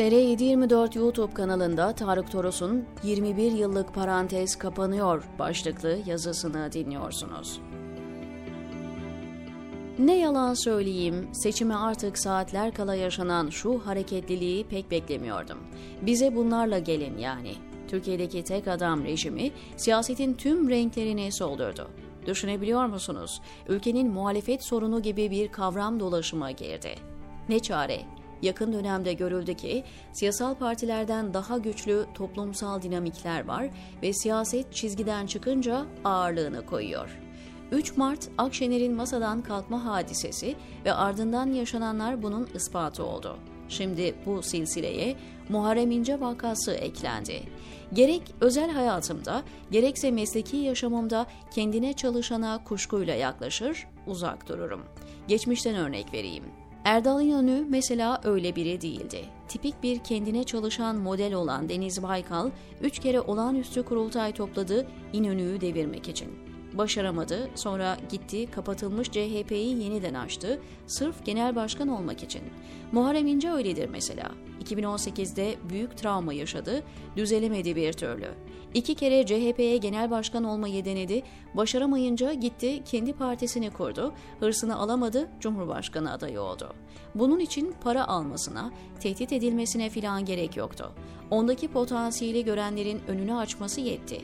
[0.00, 7.60] TR724 YouTube kanalında Tarık Toros'un 21 yıllık parantez kapanıyor başlıklı yazısını dinliyorsunuz.
[9.98, 15.58] Ne yalan söyleyeyim, seçime artık saatler kala yaşanan şu hareketliliği pek beklemiyordum.
[16.02, 17.54] Bize bunlarla gelin yani.
[17.88, 21.88] Türkiye'deki tek adam rejimi siyasetin tüm renklerini soldurdu.
[22.26, 23.40] Düşünebiliyor musunuz?
[23.68, 26.94] Ülkenin muhalefet sorunu gibi bir kavram dolaşıma girdi.
[27.48, 28.19] Ne çare?
[28.42, 33.70] Yakın dönemde görüldü ki siyasal partilerden daha güçlü toplumsal dinamikler var
[34.02, 37.18] ve siyaset çizgiden çıkınca ağırlığını koyuyor.
[37.72, 43.38] 3 Mart Akşener'in masadan kalkma hadisesi ve ardından yaşananlar bunun ispatı oldu.
[43.68, 45.16] Şimdi bu silsileye
[45.48, 47.42] Muharrem İnce vakası eklendi.
[47.92, 54.82] Gerek özel hayatımda, gerekse mesleki yaşamımda kendine çalışana kuşkuyla yaklaşır, uzak dururum.
[55.28, 56.44] Geçmişten örnek vereyim.
[56.84, 59.24] Erdal İnönü mesela öyle biri değildi.
[59.48, 62.50] Tipik bir kendine çalışan model olan Deniz Baykal,
[62.80, 66.28] üç kere olağanüstü kurultay topladı İnönü'yü devirmek için.
[66.72, 72.42] Başaramadı, sonra gitti kapatılmış CHP'yi yeniden açtı, sırf genel başkan olmak için.
[72.92, 74.30] Muharrem İnce öyledir mesela.
[74.64, 76.82] 2018'de büyük travma yaşadı,
[77.16, 78.28] düzelemedi bir türlü.
[78.74, 81.22] İki kere CHP'ye genel başkan olmayı denedi,
[81.54, 86.72] başaramayınca gitti kendi partisini kurdu, hırsını alamadı, Cumhurbaşkanı adayı oldu.
[87.14, 90.92] Bunun için para almasına, tehdit edilmesine filan gerek yoktu.
[91.30, 94.20] Ondaki potansiyeli görenlerin önünü açması yetti.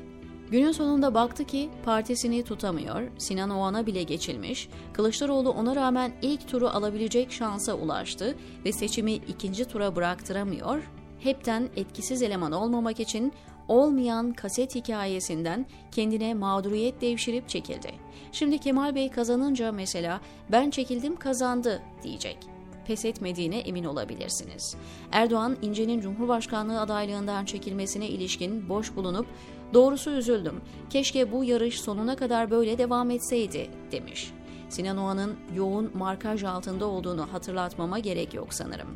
[0.50, 6.68] Günün sonunda baktı ki partisini tutamıyor, Sinan Oğan'a bile geçilmiş, Kılıçdaroğlu ona rağmen ilk turu
[6.68, 10.82] alabilecek şansa ulaştı ve seçimi ikinci tura bıraktıramıyor,
[11.20, 13.32] hepten etkisiz eleman olmamak için
[13.68, 17.92] olmayan kaset hikayesinden kendine mağduriyet devşirip çekildi.
[18.32, 20.20] Şimdi Kemal Bey kazanınca mesela
[20.52, 22.55] ben çekildim kazandı diyecek
[22.86, 24.76] pes etmediğine emin olabilirsiniz.
[25.12, 29.26] Erdoğan, İnce'nin Cumhurbaşkanlığı adaylığından çekilmesine ilişkin boş bulunup
[29.74, 34.30] doğrusu üzüldüm, keşke bu yarış sonuna kadar böyle devam etseydi demiş.
[34.68, 38.88] Sinan Oğan'ın yoğun markaj altında olduğunu hatırlatmama gerek yok sanırım.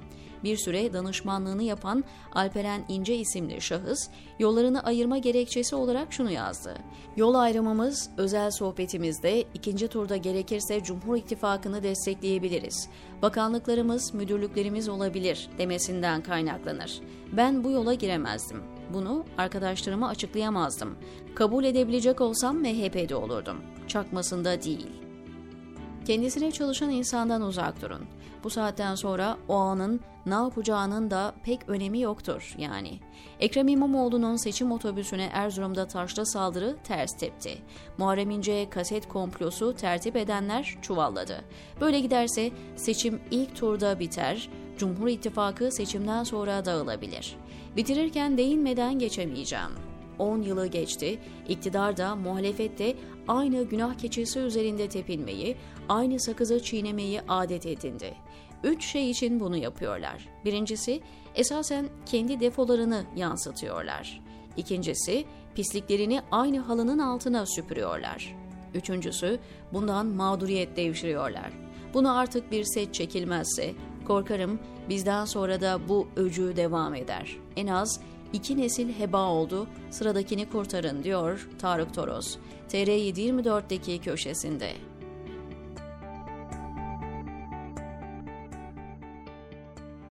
[0.44, 6.74] Bir süre danışmanlığını yapan Alperen İnce isimli şahıs yollarını ayırma gerekçesi olarak şunu yazdı.
[7.16, 12.88] Yol ayrımımız özel sohbetimizde ikinci turda gerekirse Cumhur İttifakı'nı destekleyebiliriz.
[13.22, 17.00] Bakanlıklarımız, müdürlüklerimiz olabilir demesinden kaynaklanır.
[17.32, 18.62] Ben bu yola giremezdim.
[18.92, 20.96] Bunu arkadaşlarıma açıklayamazdım.
[21.34, 23.56] Kabul edebilecek olsam MHP'de olurdum.
[23.88, 25.09] Çakmasında değil.''
[26.04, 28.06] Kendisine çalışan insandan uzak durun.
[28.44, 33.00] Bu saatten sonra o anın ne yapacağının da pek önemi yoktur yani.
[33.40, 37.58] Ekrem İmamoğlu'nun seçim otobüsüne Erzurum'da taşla saldırı ters tepti.
[37.98, 41.44] Muharrem İnce'ye kaset komplosu tertip edenler çuvalladı.
[41.80, 47.36] Böyle giderse seçim ilk turda biter, Cumhur İttifakı seçimden sonra dağılabilir.
[47.76, 49.89] Bitirirken değinmeden geçemeyeceğim.
[50.20, 52.96] 10 yılı geçti, iktidar da muhalefet de
[53.28, 55.56] aynı günah keçisi üzerinde tepinmeyi,
[55.88, 58.14] aynı sakızı çiğnemeyi adet edindi.
[58.64, 60.28] Üç şey için bunu yapıyorlar.
[60.44, 61.00] Birincisi,
[61.34, 64.20] esasen kendi defolarını yansıtıyorlar.
[64.56, 68.36] İkincisi, pisliklerini aynı halının altına süpürüyorlar.
[68.74, 69.38] Üçüncüsü,
[69.72, 71.50] bundan mağduriyet devşiriyorlar.
[71.94, 73.74] Bunu artık bir set çekilmezse,
[74.06, 77.36] korkarım bizden sonra da bu öcü devam eder.
[77.56, 78.00] En az
[78.32, 82.36] İki nesil heba oldu, sıradakini kurtarın diyor Tarık Toros.
[82.68, 84.72] TR724'deki köşesinde.